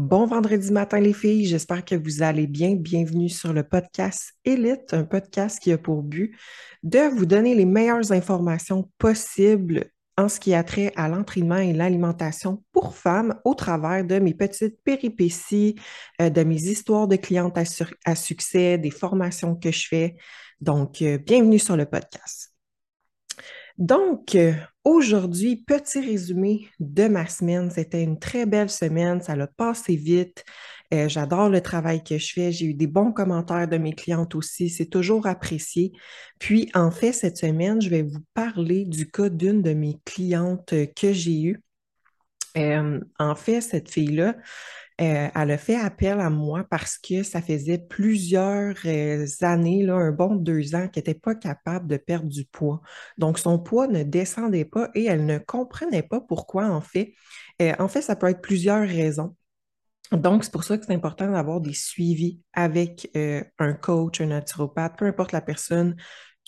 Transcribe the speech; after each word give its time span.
Bon 0.00 0.26
vendredi 0.26 0.70
matin 0.70 1.00
les 1.00 1.12
filles, 1.12 1.44
j'espère 1.46 1.84
que 1.84 1.96
vous 1.96 2.22
allez 2.22 2.46
bien. 2.46 2.76
Bienvenue 2.76 3.28
sur 3.28 3.52
le 3.52 3.64
podcast 3.64 4.32
Elite, 4.44 4.94
un 4.94 5.02
podcast 5.02 5.58
qui 5.58 5.72
a 5.72 5.76
pour 5.76 6.04
but 6.04 6.38
de 6.84 7.00
vous 7.16 7.26
donner 7.26 7.56
les 7.56 7.64
meilleures 7.64 8.12
informations 8.12 8.88
possibles 8.98 9.86
en 10.16 10.28
ce 10.28 10.38
qui 10.38 10.54
a 10.54 10.62
trait 10.62 10.92
à 10.94 11.08
l'entraînement 11.08 11.56
et 11.56 11.72
l'alimentation 11.72 12.62
pour 12.70 12.94
femmes 12.94 13.40
au 13.44 13.54
travers 13.54 14.04
de 14.04 14.20
mes 14.20 14.34
petites 14.34 14.80
péripéties, 14.84 15.74
euh, 16.22 16.30
de 16.30 16.44
mes 16.44 16.62
histoires 16.62 17.08
de 17.08 17.16
clientes 17.16 17.58
à, 18.04 18.14
succès, 18.14 18.78
des 18.78 18.92
formations 18.92 19.56
que 19.56 19.72
je 19.72 19.88
fais. 19.88 20.16
Donc, 20.60 21.02
euh, 21.02 21.18
bienvenue 21.18 21.58
sur 21.58 21.76
le 21.76 21.86
podcast. 21.86 22.52
Donc, 23.78 24.34
euh, 24.34 24.54
aujourd'hui, 24.82 25.56
petit 25.56 26.00
résumé 26.00 26.68
de 26.80 27.06
ma 27.06 27.26
semaine. 27.28 27.70
C'était 27.70 28.02
une 28.02 28.18
très 28.18 28.44
belle 28.44 28.70
semaine, 28.70 29.20
ça 29.22 29.36
l'a 29.36 29.46
passé 29.46 29.94
vite. 29.94 30.44
Euh, 30.92 31.08
j'adore 31.08 31.48
le 31.48 31.60
travail 31.60 32.02
que 32.02 32.18
je 32.18 32.32
fais. 32.32 32.50
J'ai 32.50 32.66
eu 32.66 32.74
des 32.74 32.88
bons 32.88 33.12
commentaires 33.12 33.68
de 33.68 33.76
mes 33.78 33.92
clientes 33.94 34.34
aussi. 34.34 34.68
C'est 34.68 34.86
toujours 34.86 35.28
apprécié. 35.28 35.92
Puis, 36.40 36.70
en 36.74 36.90
fait, 36.90 37.12
cette 37.12 37.36
semaine, 37.36 37.80
je 37.80 37.88
vais 37.88 38.02
vous 38.02 38.24
parler 38.34 38.84
du 38.84 39.08
cas 39.08 39.28
d'une 39.28 39.62
de 39.62 39.74
mes 39.74 39.98
clientes 40.04 40.74
que 40.96 41.12
j'ai 41.12 41.42
eue. 41.42 41.62
Euh, 42.56 42.98
en 43.20 43.34
fait, 43.36 43.60
cette 43.60 43.90
fille-là, 43.90 44.34
euh, 45.00 45.28
elle 45.32 45.50
a 45.50 45.58
fait 45.58 45.76
appel 45.76 46.18
à 46.20 46.28
moi 46.28 46.64
parce 46.68 46.98
que 46.98 47.22
ça 47.22 47.40
faisait 47.40 47.78
plusieurs 47.78 48.74
euh, 48.84 49.26
années, 49.42 49.84
là, 49.84 49.94
un 49.94 50.10
bon 50.10 50.34
deux 50.34 50.74
ans, 50.74 50.88
qu'elle 50.88 51.02
n'était 51.02 51.14
pas 51.14 51.34
capable 51.34 51.86
de 51.86 51.96
perdre 51.96 52.28
du 52.28 52.44
poids. 52.44 52.80
Donc, 53.16 53.38
son 53.38 53.58
poids 53.58 53.86
ne 53.86 54.02
descendait 54.02 54.64
pas 54.64 54.90
et 54.94 55.04
elle 55.04 55.24
ne 55.24 55.38
comprenait 55.38 56.02
pas 56.02 56.20
pourquoi, 56.20 56.66
en 56.66 56.80
fait. 56.80 57.14
Euh, 57.62 57.74
en 57.78 57.88
fait, 57.88 58.02
ça 58.02 58.16
peut 58.16 58.28
être 58.28 58.42
plusieurs 58.42 58.86
raisons. 58.86 59.36
Donc, 60.10 60.42
c'est 60.42 60.52
pour 60.52 60.64
ça 60.64 60.78
que 60.78 60.86
c'est 60.86 60.94
important 60.94 61.30
d'avoir 61.30 61.60
des 61.60 61.74
suivis 61.74 62.40
avec 62.54 63.10
un 63.14 63.72
coach, 63.74 64.22
un 64.22 64.26
naturopathe, 64.26 64.96
peu 64.98 65.04
importe 65.04 65.32
la 65.32 65.42
personne 65.42 65.96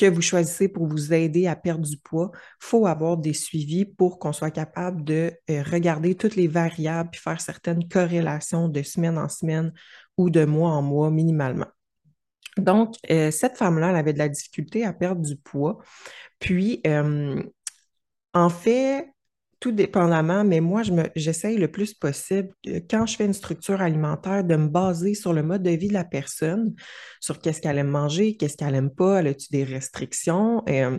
que 0.01 0.07
vous 0.07 0.23
choisissez 0.23 0.69
pour 0.69 0.87
vous 0.87 1.13
aider 1.13 1.47
à 1.47 1.55
perdre 1.55 1.87
du 1.87 1.99
poids, 1.99 2.31
il 2.35 2.67
faut 2.67 2.87
avoir 2.87 3.19
des 3.19 3.35
suivis 3.35 3.85
pour 3.85 4.19
qu'on 4.19 4.33
soit 4.33 4.51
capable 4.51 5.05
de 5.05 5.33
euh, 5.51 5.63
regarder 5.63 6.15
toutes 6.15 6.37
les 6.37 6.49
variables 6.49 7.11
puis 7.11 7.21
faire 7.21 7.41
certaines 7.41 7.87
corrélations 7.87 8.69
de 8.69 8.83
semaine 8.83 9.19
en 9.19 9.29
semaine 9.29 9.73
ou 10.17 10.31
de 10.31 10.45
mois 10.45 10.71
en 10.71 10.83
mois 10.83 11.11
minimalement. 11.11 11.67
Donc, 12.57 12.95
euh, 13.11 13.31
cette 13.31 13.59
femme-là, 13.59 13.91
elle 13.91 13.97
avait 13.97 14.13
de 14.13 14.19
la 14.19 14.29
difficulté 14.29 14.85
à 14.85 14.93
perdre 14.93 15.21
du 15.21 15.37
poids. 15.37 15.79
Puis, 16.39 16.81
euh, 16.87 17.43
en 18.33 18.49
fait, 18.49 19.07
tout 19.61 19.73
dépendamment, 19.73 20.43
mais 20.43 20.61
moi, 20.61 20.83
j'essaye 21.15 21.59
le 21.59 21.71
plus 21.71 21.93
possible, 21.93 22.49
quand 22.89 23.05
je 23.05 23.17
fais 23.17 23.27
une 23.27 23.35
structure 23.35 23.83
alimentaire, 23.83 24.43
de 24.43 24.57
me 24.57 24.69
baser 24.69 25.15
sur 25.15 25.35
le 25.35 25.43
mode 25.43 25.63
de 25.63 25.71
vie 25.71 25.89
de 25.89 25.93
la 25.93 26.05
personne, 26.05 26.75
sur 27.21 27.39
qu'est-ce 27.41 27.61
qu'elle 27.61 27.77
aime 27.77 27.89
manger, 27.89 28.37
qu'est-ce 28.37 28.57
qu'elle 28.57 28.75
aime 28.75 28.91
pas, 28.91 29.21
elle 29.21 29.29
a-tu 29.29 29.49
des 29.51 29.65
restrictions. 29.65 30.63
Euh, 30.69 30.99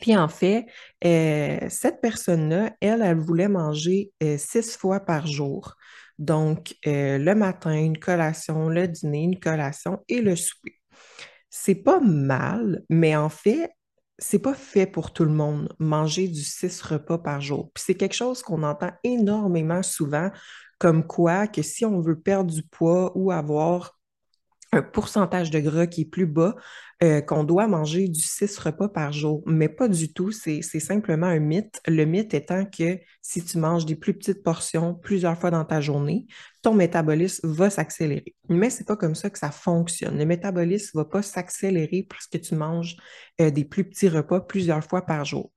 puis 0.00 0.16
en 0.16 0.28
fait, 0.28 0.66
euh, 1.04 1.58
cette 1.68 2.00
personne-là, 2.00 2.72
elle, 2.80 3.02
elle 3.02 3.18
voulait 3.18 3.48
manger 3.48 4.12
euh, 4.22 4.38
six 4.38 4.76
fois 4.76 5.00
par 5.00 5.26
jour. 5.26 5.74
Donc, 6.18 6.76
le 6.84 7.34
matin, 7.34 7.74
une 7.74 7.98
collation, 7.98 8.68
le 8.68 8.86
dîner, 8.86 9.24
une 9.24 9.40
collation 9.40 9.98
et 10.08 10.20
le 10.20 10.36
souper. 10.36 10.78
C'est 11.50 11.74
pas 11.74 11.98
mal, 11.98 12.84
mais 12.88 13.16
en 13.16 13.28
fait, 13.28 13.72
c'est 14.18 14.38
pas 14.38 14.54
fait 14.54 14.86
pour 14.86 15.12
tout 15.12 15.24
le 15.24 15.32
monde, 15.32 15.74
manger 15.78 16.28
du 16.28 16.42
six 16.42 16.82
repas 16.82 17.18
par 17.18 17.40
jour. 17.40 17.70
Puis 17.74 17.84
c'est 17.86 17.94
quelque 17.94 18.14
chose 18.14 18.42
qu'on 18.42 18.62
entend 18.62 18.90
énormément 19.04 19.82
souvent, 19.82 20.30
comme 20.78 21.06
quoi 21.06 21.46
que 21.46 21.62
si 21.62 21.84
on 21.84 22.00
veut 22.00 22.18
perdre 22.18 22.52
du 22.52 22.62
poids 22.62 23.12
ou 23.16 23.30
avoir 23.32 23.98
un 24.72 24.82
pourcentage 24.82 25.50
de 25.50 25.60
gras 25.60 25.86
qui 25.86 26.02
est 26.02 26.06
plus 26.06 26.26
bas, 26.26 26.56
euh, 27.02 27.20
qu'on 27.20 27.44
doit 27.44 27.66
manger 27.66 28.08
du 28.08 28.20
6 28.20 28.58
repas 28.58 28.88
par 28.88 29.12
jour. 29.12 29.42
Mais 29.46 29.68
pas 29.68 29.88
du 29.88 30.12
tout, 30.12 30.30
c'est 30.32 30.62
simplement 30.62 31.26
un 31.26 31.40
mythe. 31.40 31.80
Le 31.86 32.04
mythe 32.04 32.32
étant 32.32 32.64
que 32.64 32.98
si 33.20 33.44
tu 33.44 33.58
manges 33.58 33.86
des 33.86 33.96
plus 33.96 34.14
petites 34.14 34.42
portions 34.42 34.94
plusieurs 34.94 35.36
fois 35.38 35.50
dans 35.50 35.64
ta 35.64 35.80
journée, 35.80 36.26
ton 36.62 36.74
métabolisme 36.74 37.52
va 37.52 37.70
s'accélérer. 37.70 38.34
Mais 38.48 38.70
c'est 38.70 38.86
pas 38.86 38.96
comme 38.96 39.14
ça 39.14 39.30
que 39.30 39.38
ça 39.38 39.50
fonctionne. 39.50 40.16
Le 40.16 40.24
métabolisme 40.24 40.98
va 40.98 41.04
pas 41.04 41.22
s'accélérer 41.22 42.06
parce 42.08 42.26
que 42.26 42.38
tu 42.38 42.54
manges 42.54 42.96
euh, 43.40 43.50
des 43.50 43.64
plus 43.64 43.84
petits 43.84 44.08
repas 44.08 44.40
plusieurs 44.40 44.84
fois 44.84 45.02
par 45.02 45.24
jour. 45.24 45.50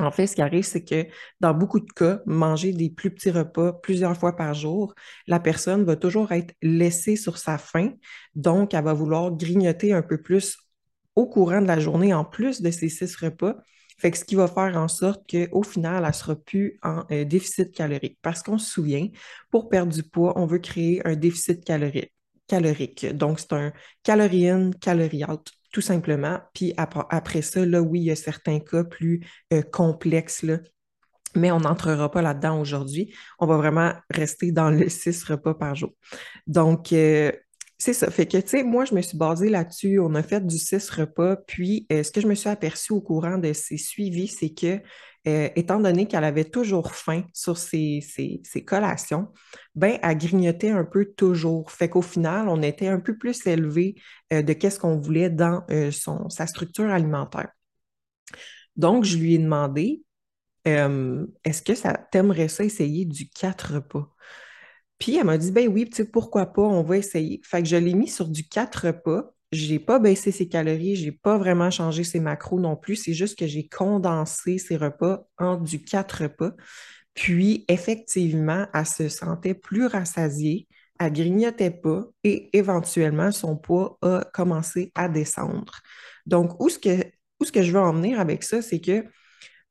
En 0.00 0.10
fait, 0.10 0.26
ce 0.26 0.34
qui 0.34 0.42
arrive, 0.42 0.64
c'est 0.64 0.84
que 0.84 1.06
dans 1.40 1.54
beaucoup 1.54 1.80
de 1.80 1.90
cas, 1.92 2.20
manger 2.26 2.72
des 2.72 2.90
plus 2.90 3.10
petits 3.12 3.30
repas 3.30 3.72
plusieurs 3.72 4.16
fois 4.16 4.34
par 4.34 4.52
jour, 4.54 4.94
la 5.26 5.38
personne 5.38 5.84
va 5.84 5.96
toujours 5.96 6.32
être 6.32 6.54
laissée 6.62 7.16
sur 7.16 7.38
sa 7.38 7.58
faim. 7.58 7.92
Donc, 8.34 8.74
elle 8.74 8.84
va 8.84 8.92
vouloir 8.92 9.30
grignoter 9.32 9.92
un 9.92 10.02
peu 10.02 10.20
plus 10.20 10.58
au 11.14 11.26
courant 11.26 11.62
de 11.62 11.66
la 11.66 11.78
journée 11.78 12.12
en 12.12 12.24
plus 12.24 12.60
de 12.60 12.70
ces 12.70 12.88
six 12.88 13.14
repas. 13.16 13.56
Fait 13.98 14.14
ce 14.14 14.24
qui 14.24 14.34
va 14.34 14.48
faire 14.48 14.76
en 14.76 14.88
sorte 14.88 15.30
qu'au 15.30 15.62
final, 15.62 16.02
elle 16.02 16.08
ne 16.08 16.12
sera 16.12 16.34
plus 16.34 16.78
en 16.82 17.04
euh, 17.12 17.24
déficit 17.24 17.72
calorique. 17.72 18.18
Parce 18.22 18.42
qu'on 18.42 18.58
se 18.58 18.70
souvient, 18.70 19.08
pour 19.50 19.68
perdre 19.68 19.92
du 19.92 20.02
poids, 20.02 20.32
on 20.36 20.46
veut 20.46 20.58
créer 20.58 21.06
un 21.06 21.14
déficit 21.14 21.64
calorique. 21.64 22.13
Calorique. 22.46 23.06
Donc, 23.14 23.40
c'est 23.40 23.52
un 23.52 23.72
calorie 24.02 24.48
in, 24.48 24.70
calorie 24.80 25.24
out 25.24 25.50
tout 25.74 25.80
simplement. 25.80 26.38
Puis 26.54 26.72
après, 26.76 27.42
ça, 27.42 27.66
là, 27.66 27.82
oui, 27.82 28.00
il 28.00 28.04
y 28.04 28.10
a 28.12 28.16
certains 28.16 28.60
cas 28.60 28.84
plus 28.84 29.26
euh, 29.52 29.60
complexes, 29.60 30.46
mais 31.34 31.50
on 31.50 31.58
n'entrera 31.58 32.10
pas 32.12 32.22
là-dedans 32.22 32.60
aujourd'hui. 32.60 33.12
On 33.40 33.46
va 33.46 33.56
vraiment 33.56 33.92
rester 34.08 34.52
dans 34.52 34.70
le 34.70 34.88
six 34.88 35.24
repas 35.24 35.54
par 35.54 35.74
jour. 35.74 35.90
Donc, 36.46 36.92
euh, 36.92 37.32
c'est 37.84 37.92
ça. 37.92 38.10
Fait 38.10 38.24
que, 38.24 38.38
tu 38.38 38.48
sais, 38.48 38.62
moi, 38.62 38.86
je 38.86 38.94
me 38.94 39.02
suis 39.02 39.18
basée 39.18 39.50
là-dessus. 39.50 40.00
On 40.00 40.14
a 40.14 40.22
fait 40.22 40.44
du 40.46 40.56
six 40.56 40.88
repas. 40.88 41.36
Puis, 41.36 41.86
euh, 41.92 42.02
ce 42.02 42.10
que 42.10 42.22
je 42.22 42.26
me 42.26 42.34
suis 42.34 42.48
aperçu 42.48 42.94
au 42.94 43.02
courant 43.02 43.36
de 43.36 43.52
ces 43.52 43.76
suivis, 43.76 44.28
c'est 44.28 44.54
que 44.54 44.80
euh, 45.28 45.50
étant 45.54 45.80
donné 45.80 46.08
qu'elle 46.08 46.24
avait 46.24 46.46
toujours 46.46 46.94
faim 46.94 47.24
sur 47.34 47.58
ses, 47.58 48.00
collations, 48.66 49.28
ben, 49.74 49.98
elle 50.02 50.16
grignotait 50.16 50.70
un 50.70 50.84
peu 50.84 51.12
toujours. 51.14 51.70
Fait 51.70 51.90
qu'au 51.90 52.00
final, 52.00 52.48
on 52.48 52.62
était 52.62 52.88
un 52.88 53.00
peu 53.00 53.18
plus 53.18 53.46
élevé 53.46 53.96
euh, 54.32 54.40
de 54.40 54.54
qu'est-ce 54.54 54.78
qu'on 54.80 54.96
voulait 54.98 55.28
dans 55.28 55.66
sa 56.30 56.46
structure 56.46 56.88
alimentaire. 56.88 57.50
Donc, 58.76 59.04
je 59.04 59.18
lui 59.18 59.34
ai 59.34 59.38
demandé, 59.38 60.02
est-ce 60.64 61.60
que 61.60 61.74
ça 61.74 61.92
t'aimerait 62.10 62.48
ça 62.48 62.64
essayer 62.64 63.04
du 63.04 63.28
quatre 63.28 63.74
repas? 63.74 64.08
Puis 65.04 65.16
elle 65.16 65.26
m'a 65.26 65.36
dit, 65.36 65.52
ben 65.52 65.68
oui, 65.68 65.84
pourquoi 66.10 66.46
pas, 66.46 66.62
on 66.62 66.82
va 66.82 66.96
essayer. 66.96 67.38
Fait 67.44 67.62
que 67.62 67.68
je 67.68 67.76
l'ai 67.76 67.92
mis 67.92 68.08
sur 68.08 68.26
du 68.26 68.48
quatre 68.48 68.86
repas 68.86 69.34
j'ai 69.52 69.78
pas 69.78 69.98
baissé 69.98 70.32
ses 70.32 70.48
calories, 70.48 70.96
j'ai 70.96 71.12
pas 71.12 71.36
vraiment 71.36 71.70
changé 71.70 72.02
ses 72.02 72.18
macros 72.18 72.58
non 72.58 72.74
plus. 72.74 72.96
C'est 72.96 73.12
juste 73.12 73.38
que 73.38 73.46
j'ai 73.46 73.68
condensé 73.68 74.56
ses 74.56 74.76
repas 74.76 75.28
en 75.38 75.56
du 75.58 75.84
quatre 75.84 76.22
repas. 76.22 76.52
Puis, 77.12 77.66
effectivement, 77.68 78.66
elle 78.72 78.86
se 78.86 79.10
sentait 79.10 79.52
plus 79.54 79.84
rassasiée, 79.86 80.66
elle 80.98 81.12
grignotait 81.12 81.70
pas 81.70 82.06
et 82.24 82.48
éventuellement, 82.56 83.30
son 83.30 83.56
poids 83.56 83.98
a 84.00 84.24
commencé 84.32 84.90
à 84.94 85.08
descendre. 85.10 85.74
Donc, 86.24 86.58
où 86.60 86.70
ce 86.70 86.78
que, 86.78 87.04
où 87.38 87.44
ce 87.44 87.52
que 87.52 87.62
je 87.62 87.72
veux 87.72 87.78
en 87.78 87.92
venir 87.92 88.18
avec 88.18 88.42
ça, 88.42 88.62
c'est 88.62 88.80
que 88.80 89.04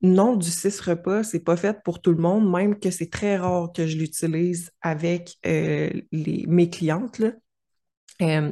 non, 0.03 0.35
du 0.35 0.51
six 0.51 0.79
repas, 0.81 1.23
c'est 1.23 1.39
pas 1.39 1.55
fait 1.55 1.81
pour 1.83 2.01
tout 2.01 2.11
le 2.11 2.21
monde, 2.21 2.51
même 2.51 2.77
que 2.77 2.91
c'est 2.91 3.09
très 3.09 3.37
rare 3.37 3.71
que 3.73 3.87
je 3.87 3.97
l'utilise 3.97 4.69
avec 4.81 5.37
euh, 5.45 5.89
mes 6.11 6.69
clientes. 6.69 7.21
Euh, 8.21 8.51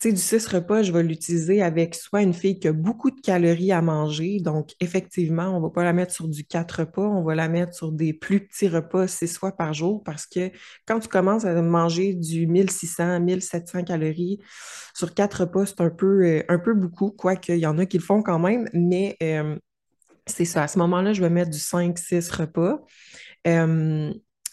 sais, 0.00 0.12
du 0.12 0.20
six 0.20 0.46
repas, 0.46 0.82
je 0.82 0.92
vais 0.92 1.02
l'utiliser 1.02 1.60
avec 1.62 1.94
soit 1.94 2.22
une 2.22 2.32
fille 2.32 2.58
qui 2.58 2.68
a 2.68 2.72
beaucoup 2.72 3.10
de 3.10 3.20
calories 3.20 3.72
à 3.72 3.82
manger. 3.82 4.40
Donc, 4.40 4.70
effectivement, 4.80 5.48
on 5.48 5.58
ne 5.58 5.62
va 5.62 5.70
pas 5.70 5.84
la 5.84 5.92
mettre 5.92 6.14
sur 6.14 6.28
du 6.28 6.44
quatre 6.44 6.80
repas, 6.80 7.06
on 7.06 7.22
va 7.22 7.34
la 7.34 7.48
mettre 7.48 7.74
sur 7.74 7.92
des 7.92 8.14
plus 8.14 8.46
petits 8.46 8.68
repas 8.68 9.06
six 9.06 9.36
fois 9.36 9.52
par 9.52 9.74
jour 9.74 10.02
parce 10.02 10.26
que 10.26 10.50
quand 10.86 11.00
tu 11.00 11.08
commences 11.08 11.44
à 11.44 11.60
manger 11.60 12.14
du 12.14 12.46
1600, 12.46 13.20
1700 13.20 13.84
calories 13.84 14.38
sur 14.94 15.12
quatre 15.12 15.42
repas, 15.42 15.66
c'est 15.66 15.80
un 15.82 15.90
peu, 15.90 16.24
euh, 16.24 16.42
un 16.48 16.58
peu 16.58 16.72
beaucoup, 16.72 17.10
quoique 17.10 17.52
il 17.52 17.58
y 17.58 17.66
en 17.66 17.76
a 17.78 17.84
qui 17.84 17.98
le 17.98 18.02
font 18.02 18.22
quand 18.22 18.38
même, 18.38 18.66
mais 18.72 19.16
c'est 20.30 20.44
ça. 20.44 20.64
À 20.64 20.68
ce 20.68 20.78
moment-là, 20.78 21.12
je 21.12 21.20
vais 21.20 21.30
mettre 21.30 21.50
du 21.50 21.58
5-6 21.58 22.30
repas. 22.30 22.80
Euh, 23.46 24.12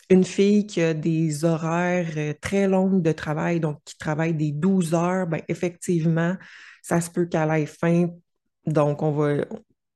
une 0.09 0.23
fille 0.23 0.65
qui 0.65 0.81
a 0.81 0.93
des 0.93 1.43
horaires 1.43 2.13
euh, 2.17 2.33
très 2.39 2.67
longs 2.67 2.99
de 2.99 3.11
travail, 3.11 3.59
donc 3.59 3.79
qui 3.83 3.97
travaille 3.97 4.33
des 4.33 4.51
12 4.51 4.93
heures, 4.93 5.27
ben 5.27 5.41
effectivement, 5.49 6.35
ça 6.81 7.01
se 7.01 7.09
peut 7.09 7.25
qu'elle 7.25 7.51
ait 7.51 7.65
faim. 7.65 8.09
Donc, 8.65 9.01
on 9.03 9.11
va 9.11 9.45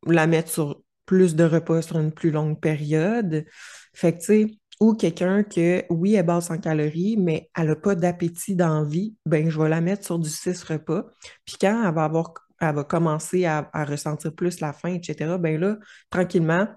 la 0.07 0.27
mettre 0.27 0.49
sur 0.49 0.81
plus 1.05 1.35
de 1.35 1.43
repas 1.43 1.81
sur 1.81 1.99
une 1.99 2.11
plus 2.11 2.31
longue 2.31 2.59
période. 2.59 3.45
Fait 3.93 4.13
que, 4.13 4.19
tu 4.19 4.25
sais, 4.25 4.47
ou 4.79 4.93
quelqu'un 4.95 5.43
que, 5.43 5.83
oui, 5.89 6.15
elle 6.15 6.25
basse 6.25 6.49
en 6.49 6.57
calories, 6.57 7.15
mais 7.17 7.49
elle 7.55 7.67
n'a 7.67 7.75
pas 7.75 7.95
d'appétit 7.95 8.55
d'envie, 8.55 9.15
ben 9.25 9.49
je 9.49 9.61
vais 9.61 9.69
la 9.69 9.79
mettre 9.79 10.05
sur 10.05 10.17
du 10.17 10.29
6 10.29 10.63
repas. 10.63 11.05
Puis 11.45 11.55
quand 11.61 11.87
elle 11.87 11.93
va 11.93 12.05
avoir, 12.05 12.33
elle 12.61 12.75
va 12.75 12.83
commencer 12.83 13.45
à, 13.45 13.69
ressentir 13.73 14.33
plus 14.33 14.59
la 14.59 14.71
faim, 14.71 14.93
etc., 14.93 15.37
ben 15.39 15.59
là, 15.59 15.77
tranquillement, 16.09 16.67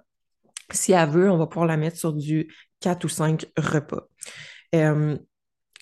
si 0.73 0.93
elle 0.93 1.11
veut, 1.11 1.31
on 1.31 1.37
va 1.37 1.47
pouvoir 1.47 1.67
la 1.67 1.77
mettre 1.77 1.99
sur 1.99 2.13
du 2.13 2.49
quatre 2.81 3.05
ou 3.05 3.09
cinq 3.09 3.47
repas. 3.57 4.09
Euh, 4.75 5.17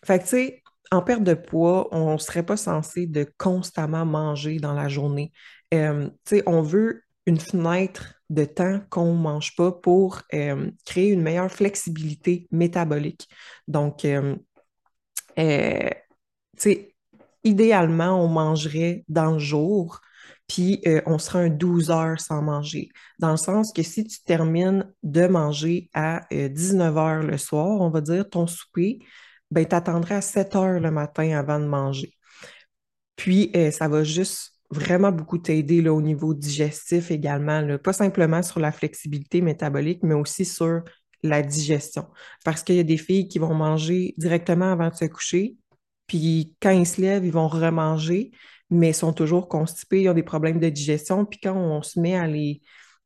fait 0.04 0.18
que, 0.18 0.24
tu 0.24 0.30
sais, 0.30 0.62
en 0.90 1.02
perte 1.02 1.22
de 1.22 1.34
poids, 1.34 1.88
on 1.92 2.12
ne 2.14 2.18
serait 2.18 2.42
pas 2.42 2.56
censé 2.56 3.06
de 3.06 3.26
constamment 3.38 4.04
manger 4.04 4.58
dans 4.58 4.74
la 4.74 4.88
journée. 4.88 5.32
Euh, 5.72 6.08
tu 6.24 6.36
sais, 6.36 6.42
on 6.46 6.62
veut 6.62 7.02
une 7.26 7.38
fenêtre 7.38 8.14
de 8.28 8.44
temps 8.44 8.80
qu'on 8.90 9.14
ne 9.14 9.20
mange 9.20 9.54
pas 9.54 9.70
pour 9.70 10.22
euh, 10.34 10.70
créer 10.84 11.10
une 11.10 11.22
meilleure 11.22 11.50
flexibilité 11.50 12.48
métabolique. 12.50 13.28
Donc, 13.68 13.98
tu 13.98 14.08
sais, 16.56 16.91
idéalement, 17.44 18.22
on 18.22 18.28
mangerait 18.28 19.04
dans 19.08 19.32
le 19.32 19.38
jour, 19.38 20.00
puis 20.48 20.82
on 21.06 21.18
sera 21.18 21.40
un 21.40 21.48
12 21.48 21.90
heures 21.90 22.20
sans 22.20 22.42
manger. 22.42 22.90
Dans 23.18 23.30
le 23.30 23.36
sens 23.36 23.72
que 23.72 23.82
si 23.82 24.04
tu 24.04 24.22
termines 24.22 24.92
de 25.02 25.26
manger 25.26 25.88
à 25.94 26.22
19 26.30 26.96
heures 26.96 27.22
le 27.22 27.38
soir, 27.38 27.80
on 27.80 27.90
va 27.90 28.00
dire 28.00 28.28
ton 28.28 28.46
souper, 28.46 28.98
ben, 29.50 29.66
tu 29.66 29.74
attendrais 29.74 30.16
à 30.16 30.20
7 30.20 30.56
heures 30.56 30.80
le 30.80 30.90
matin 30.90 31.38
avant 31.38 31.60
de 31.60 31.66
manger. 31.66 32.14
Puis, 33.16 33.50
euh, 33.54 33.70
ça 33.70 33.88
va 33.88 34.04
juste 34.04 34.52
vraiment 34.70 35.12
beaucoup 35.12 35.38
t'aider 35.38 35.86
au 35.88 36.00
niveau 36.00 36.34
digestif 36.34 37.10
également, 37.10 37.78
pas 37.78 37.92
simplement 37.92 38.42
sur 38.42 38.58
la 38.58 38.72
flexibilité 38.72 39.42
métabolique, 39.42 40.02
mais 40.02 40.14
aussi 40.14 40.44
sur 40.46 40.82
la 41.22 41.42
digestion. 41.42 42.06
Parce 42.44 42.62
qu'il 42.62 42.76
y 42.76 42.80
a 42.80 42.84
des 42.84 42.96
filles 42.96 43.28
qui 43.28 43.38
vont 43.38 43.54
manger 43.54 44.14
directement 44.16 44.72
avant 44.72 44.88
de 44.88 44.94
se 44.94 45.04
coucher, 45.04 45.56
puis 46.06 46.54
quand 46.60 46.70
ils 46.70 46.86
se 46.86 47.00
lèvent, 47.00 47.24
ils 47.24 47.32
vont 47.32 47.48
remanger, 47.48 48.32
mais 48.70 48.92
sont 48.92 49.12
toujours 49.12 49.48
constipés, 49.48 50.02
ils 50.02 50.08
ont 50.08 50.14
des 50.14 50.22
problèmes 50.22 50.60
de 50.60 50.68
digestion, 50.68 51.24
puis 51.24 51.40
quand 51.42 51.54
on 51.54 51.82
se 51.82 52.00
met 52.00 52.16
à 52.16 52.26
les 52.26 52.62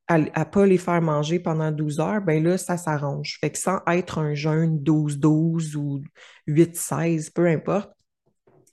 à 0.09 0.19
ne 0.19 0.45
pas 0.45 0.67
les 0.67 0.79
faire 0.79 1.03
manger 1.03 1.41
pendant 1.41 1.73
12 1.73 1.99
heures, 2.01 2.21
ben 2.23 2.43
là, 2.43 2.59
ça 2.59 2.77
s'arrange. 2.77 3.39
Fait 3.41 3.51
que 3.51 3.59
sans 3.59 3.81
être 3.89 4.19
un 4.19 4.35
jeûne 4.35 4.79
12-12 4.79 5.75
ou 5.75 6.01
8-16, 6.47 7.31
peu 7.33 7.47
importe, 7.47 7.91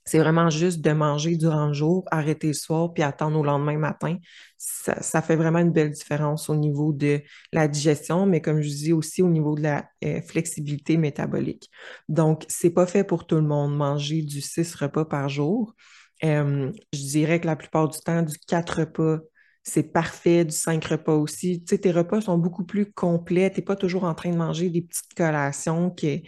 c'est 0.06 0.20
vraiment 0.20 0.50
juste 0.50 0.82
de 0.82 0.92
manger 0.92 1.38
durant 1.38 1.68
le 1.68 1.74
jour, 1.74 2.04
arrêter 2.12 2.48
le 2.48 2.54
soir, 2.54 2.94
puis 2.94 3.04
attendre 3.04 3.40
au 3.40 3.44
lendemain 3.44 3.78
matin. 3.78 4.18
Ça, 4.58 5.22
fait 5.22 5.36
vraiment 5.36 5.60
une 5.60 5.72
belle 5.72 5.92
différence 5.92 6.50
au 6.50 6.56
niveau 6.56 6.94
de 6.94 7.22
la 7.52 7.68
digestion, 7.68 8.26
mais 8.26 8.42
comme 8.42 8.62
je 8.62 8.70
dis 8.70 8.94
aussi 8.94 9.22
au 9.22 9.30
niveau 9.30 9.56
de 9.56 9.62
la 9.62 9.86
euh, 10.04 10.22
flexibilité 10.22 10.98
métabolique. 10.98 11.70
Donc, 12.10 12.46
c'est 12.48 12.70
pas 12.70 12.86
fait 12.86 13.04
pour 13.04 13.28
tout 13.28 13.36
le 13.36 13.42
monde 13.42 13.76
manger 13.76 14.22
du 14.22 14.42
6 14.42 14.76
repas 14.76 15.06
par 15.06 15.30
jour. 15.30 15.76
Euh, 16.24 16.72
je 16.94 17.00
dirais 17.00 17.40
que 17.40 17.48
la 17.48 17.56
plupart 17.56 17.90
du 17.90 18.00
temps, 18.00 18.22
du 18.22 18.38
4 18.48 18.80
repas 18.80 19.20
c'est 19.64 19.94
parfait, 19.94 20.44
du 20.44 20.52
5 20.52 20.84
repas 20.84 21.14
aussi. 21.16 21.62
Tu 21.64 21.70
sais, 21.70 21.78
tes 21.80 21.92
repas 21.92 22.22
sont 22.22 22.38
beaucoup 22.38 22.66
plus 22.66 22.92
complets. 22.92 23.50
Tu 23.50 23.60
n'es 23.60 23.66
pas 23.66 23.78
toujours 23.78 24.04
en 24.04 24.14
train 24.14 24.30
de 24.30 24.38
manger 24.38 24.70
des 24.70 24.82
petites 24.82 25.14
collations 25.16 25.90
que, 25.90 26.20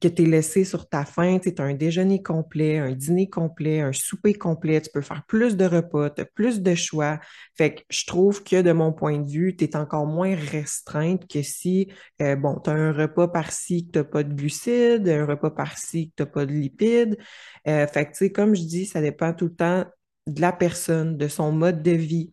que 0.00 0.08
tu 0.08 0.22
es 0.22 0.26
laissé 0.26 0.64
sur 0.64 0.88
ta 0.88 1.04
faim. 1.04 1.38
Tu 1.38 1.52
as 1.58 1.62
un 1.62 1.74
déjeuner 1.74 2.22
complet, 2.22 2.78
un 2.78 2.92
dîner 2.92 3.28
complet, 3.28 3.80
un 3.80 3.92
souper 3.92 4.34
complet. 4.34 4.80
Tu 4.80 4.90
peux 4.90 5.00
faire 5.00 5.24
plus 5.26 5.56
de 5.56 5.64
repas, 5.64 6.10
tu 6.10 6.22
as 6.22 6.24
plus 6.24 6.60
de 6.60 6.74
choix. 6.74 7.18
Fait 7.56 7.74
que 7.74 7.82
je 7.90 8.06
trouve 8.06 8.42
que 8.44 8.62
de 8.62 8.72
mon 8.72 8.92
point 8.92 9.18
de 9.18 9.28
vue, 9.28 9.56
tu 9.56 9.64
es 9.64 9.76
encore 9.76 10.06
moins 10.06 10.34
restreinte 10.34 11.26
que 11.28 11.42
si, 11.42 11.88
euh, 12.22 12.36
bon, 12.36 12.60
tu 12.62 12.70
as 12.70 12.74
un 12.74 12.92
repas 12.92 13.28
par-ci 13.28 13.86
que 13.86 13.92
tu 13.92 13.98
n'as 13.98 14.04
pas 14.04 14.22
de 14.22 14.34
glucides, 14.34 15.08
un 15.08 15.26
repas 15.26 15.50
par-ci 15.50 16.10
que 16.10 16.14
tu 16.16 16.22
n'as 16.22 16.26
pas 16.26 16.46
de 16.46 16.52
lipides. 16.52 17.18
Euh, 17.66 17.86
fait 17.86 18.06
que, 18.06 18.10
tu 18.12 18.16
sais, 18.18 18.32
comme 18.32 18.54
je 18.54 18.62
dis, 18.62 18.86
ça 18.86 19.00
dépend 19.00 19.32
tout 19.32 19.46
le 19.46 19.54
temps 19.54 19.84
de 20.26 20.40
la 20.40 20.52
personne, 20.52 21.16
de 21.16 21.28
son 21.28 21.52
mode 21.52 21.82
de 21.82 21.92
vie, 21.92 22.32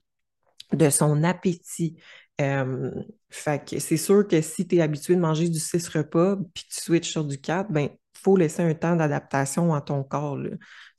de 0.73 0.89
son 0.89 1.23
appétit. 1.23 1.97
Fait 2.37 3.65
que 3.65 3.79
c'est 3.79 3.97
sûr 3.97 4.27
que 4.27 4.41
si 4.41 4.67
tu 4.67 4.77
es 4.77 4.81
habitué 4.81 5.15
de 5.15 5.21
manger 5.21 5.49
du 5.49 5.59
6 5.59 5.87
repas 5.89 6.37
puis 6.53 6.65
tu 6.69 6.81
switches 6.81 7.11
sur 7.11 7.25
du 7.25 7.39
4, 7.39 7.71
ben 7.71 7.89
faut 8.13 8.37
laisser 8.37 8.63
un 8.63 8.73
temps 8.73 8.95
d'adaptation 8.95 9.73
à 9.75 9.81
ton 9.81 10.03
corps. 10.03 10.39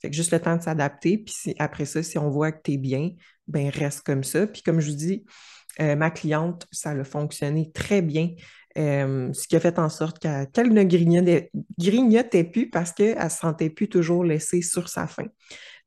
Fait 0.01 0.09
que 0.09 0.15
juste 0.15 0.31
le 0.31 0.39
temps 0.39 0.55
de 0.55 0.61
s'adapter, 0.61 1.17
puis 1.17 1.53
après 1.59 1.85
ça, 1.85 2.01
si 2.01 2.17
on 2.17 2.29
voit 2.29 2.51
que 2.53 2.61
tu 2.63 2.73
es 2.73 2.77
bien, 2.77 3.11
ben 3.47 3.69
reste 3.69 4.01
comme 4.01 4.23
ça. 4.23 4.47
Puis 4.47 4.61
comme 4.61 4.79
je 4.79 4.91
vous 4.91 4.95
dis, 4.95 5.25
euh, 5.81 5.95
ma 5.95 6.09
cliente, 6.09 6.67
ça 6.71 6.91
a 6.91 7.03
fonctionné 7.03 7.71
très 7.71 8.01
bien. 8.01 8.31
Ce 8.75 9.47
qui 9.47 9.55
a 9.55 9.59
fait 9.59 9.79
en 9.79 9.89
sorte 9.89 10.19
qu'elle 10.19 10.71
ne 10.71 10.83
grignotait 10.83 12.43
plus 12.43 12.69
parce 12.69 12.91
qu'elle 12.91 13.17
ne 13.17 13.29
se 13.29 13.37
sentait 13.37 13.71
plus 13.71 13.89
toujours 13.89 14.23
laissée 14.23 14.61
sur 14.61 14.87
sa 14.87 15.07
faim. 15.07 15.27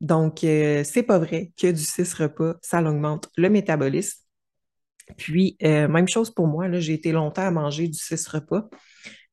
Donc, 0.00 0.44
euh, 0.44 0.82
c'est 0.82 1.02
pas 1.02 1.18
vrai 1.18 1.52
que 1.60 1.70
du 1.70 1.82
6 1.82 2.14
repas, 2.14 2.54
ça 2.62 2.82
augmente 2.82 3.28
le 3.36 3.50
métabolisme. 3.50 4.19
Puis, 5.16 5.56
euh, 5.62 5.88
même 5.88 6.08
chose 6.08 6.30
pour 6.30 6.46
moi, 6.46 6.70
j'ai 6.78 6.94
été 6.94 7.12
longtemps 7.12 7.46
à 7.46 7.50
manger 7.50 7.88
du 7.88 7.98
6 7.98 8.26
repas. 8.28 8.68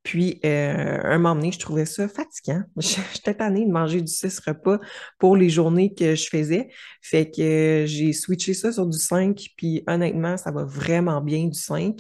Puis, 0.04 0.40
euh, 0.46 1.00
un 1.04 1.18
moment 1.18 1.36
donné, 1.36 1.52
je 1.52 1.60
trouvais 1.60 1.86
ça 1.86 2.08
fatigant. 2.08 2.62
J'étais 2.78 3.34
tannée 3.34 3.66
de 3.66 3.72
manger 3.72 4.02
du 4.02 4.12
6 4.12 4.40
repas 4.40 4.80
pour 5.20 5.36
les 5.36 5.50
journées 5.50 5.94
que 5.94 6.16
je 6.16 6.28
faisais. 6.30 6.70
Fait 7.02 7.30
que 7.30 7.84
j'ai 7.88 8.14
switché 8.14 8.54
ça 8.54 8.72
sur 8.72 8.86
du 8.86 8.98
5. 8.98 9.48
Puis, 9.58 9.84
honnêtement, 9.88 10.38
ça 10.38 10.52
va 10.52 10.64
vraiment 10.64 11.22
bien 11.22 11.48
du 11.48 11.60
5. 11.60 12.00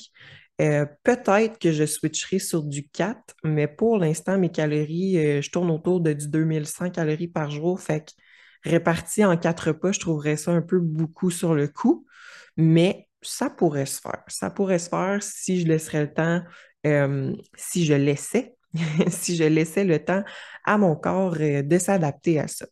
Peut-être 0.57 1.59
que 1.59 1.71
je 1.71 1.85
switcherai 1.85 2.39
sur 2.39 2.63
du 2.63 2.87
4, 2.89 3.35
mais 3.43 3.67
pour 3.67 3.99
l'instant, 3.99 4.39
mes 4.39 4.49
calories, 4.49 5.41
je 5.41 5.51
tourne 5.51 5.69
autour 5.69 5.99
de 6.01 6.13
du 6.13 6.27
2100 6.29 6.89
calories 6.89 7.27
par 7.27 7.51
jour. 7.51 7.79
Fait 7.79 8.05
que 8.05 8.11
réparti 8.67 9.23
en 9.23 9.37
quatre 9.37 9.71
pas, 9.71 9.91
je 9.91 9.99
trouverais 9.99 10.37
ça 10.37 10.51
un 10.51 10.61
peu 10.61 10.79
beaucoup 10.79 11.31
sur 11.31 11.53
le 11.53 11.67
coup, 11.67 12.05
mais 12.55 13.06
ça 13.21 13.49
pourrait 13.49 13.85
se 13.85 13.99
faire. 13.99 14.23
Ça 14.27 14.49
pourrait 14.49 14.79
se 14.79 14.89
faire 14.89 15.21
si 15.21 15.61
je 15.61 15.67
laisserais 15.67 16.01
le 16.01 16.13
temps, 16.13 16.41
euh, 16.85 17.33
si 17.55 17.85
je 17.85 17.93
laissais, 17.93 18.55
si 19.09 19.35
je 19.35 19.43
laissais 19.43 19.83
le 19.83 20.03
temps 20.03 20.23
à 20.65 20.77
mon 20.77 20.95
corps 20.95 21.35
euh, 21.39 21.61
de 21.61 21.77
s'adapter 21.77 22.39
à 22.39 22.47
ça. 22.47 22.65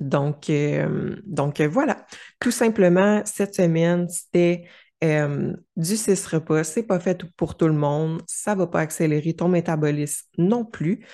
Donc, 0.00 0.48
euh, 0.48 1.16
donc 1.26 1.60
voilà, 1.60 2.06
tout 2.38 2.52
simplement, 2.52 3.22
cette 3.24 3.54
semaine, 3.54 4.08
c'était 4.08 4.64
du 5.00 5.96
6 5.96 6.26
repas, 6.26 6.64
c'est 6.64 6.82
pas 6.82 6.98
fait 6.98 7.24
pour 7.36 7.56
tout 7.56 7.68
le 7.68 7.72
monde, 7.72 8.20
ça 8.26 8.56
va 8.56 8.66
pas 8.66 8.80
accélérer 8.80 9.32
ton 9.32 9.48
métabolisme 9.48 10.26
non 10.38 10.64
plus 10.64 11.06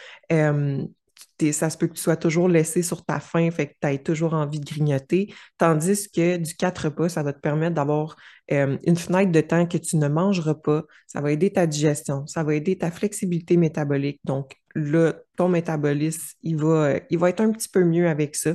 ça 1.52 1.70
se 1.70 1.76
peut 1.76 1.86
que 1.86 1.94
tu 1.94 2.00
sois 2.00 2.16
toujours 2.16 2.48
laissé 2.48 2.82
sur 2.82 3.04
ta 3.04 3.20
faim, 3.20 3.50
fait 3.50 3.68
que 3.68 3.74
tu 3.80 3.88
aies 3.88 3.98
toujours 3.98 4.34
envie 4.34 4.60
de 4.60 4.64
grignoter. 4.64 5.34
Tandis 5.58 6.10
que 6.10 6.36
du 6.36 6.54
4 6.54 6.84
repas, 6.84 7.08
ça 7.08 7.22
va 7.22 7.32
te 7.32 7.40
permettre 7.40 7.74
d'avoir 7.74 8.16
une 8.48 8.96
fenêtre 8.96 9.32
de 9.32 9.40
temps 9.40 9.66
que 9.66 9.78
tu 9.78 9.96
ne 9.96 10.08
mangeras 10.08 10.54
pas. 10.54 10.84
Ça 11.06 11.20
va 11.20 11.32
aider 11.32 11.52
ta 11.52 11.66
digestion, 11.66 12.26
ça 12.26 12.42
va 12.42 12.54
aider 12.54 12.78
ta 12.78 12.90
flexibilité 12.90 13.56
métabolique. 13.56 14.20
Donc 14.24 14.54
là, 14.74 15.14
ton 15.36 15.48
métabolisme, 15.48 16.36
il 16.42 16.56
va, 16.56 16.94
il 17.10 17.18
va 17.18 17.30
être 17.30 17.40
un 17.40 17.52
petit 17.52 17.68
peu 17.68 17.84
mieux 17.84 18.08
avec 18.08 18.36
ça. 18.36 18.54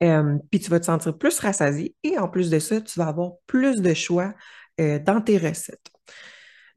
Puis 0.00 0.60
tu 0.60 0.70
vas 0.70 0.80
te 0.80 0.86
sentir 0.86 1.16
plus 1.18 1.38
rassasié 1.40 1.94
et 2.02 2.18
en 2.18 2.28
plus 2.28 2.50
de 2.50 2.58
ça, 2.58 2.80
tu 2.80 2.98
vas 2.98 3.08
avoir 3.08 3.32
plus 3.46 3.82
de 3.82 3.94
choix 3.94 4.34
dans 4.78 5.20
tes 5.20 5.36
recettes. 5.36 5.90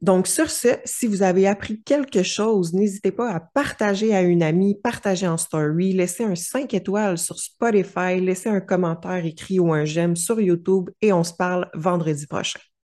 Donc, 0.04 0.26
sur 0.26 0.50
ce, 0.50 0.68
si 0.84 1.06
vous 1.06 1.22
avez 1.22 1.46
appris 1.46 1.80
quelque 1.82 2.22
chose, 2.22 2.74
n'hésitez 2.74 3.10
pas 3.10 3.30
à 3.30 3.40
partager 3.40 4.14
à 4.14 4.20
une 4.20 4.42
amie, 4.42 4.74
partager 4.74 5.26
en 5.26 5.38
story, 5.38 5.94
laisser 5.94 6.24
un 6.24 6.34
5 6.34 6.74
étoiles 6.74 7.16
sur 7.16 7.38
Spotify, 7.38 8.20
laisser 8.20 8.50
un 8.50 8.60
commentaire 8.60 9.24
écrit 9.24 9.58
ou 9.58 9.72
un 9.72 9.86
j'aime 9.86 10.14
sur 10.14 10.42
YouTube 10.42 10.90
et 11.00 11.14
on 11.14 11.24
se 11.24 11.32
parle 11.32 11.70
vendredi 11.72 12.26
prochain. 12.26 12.60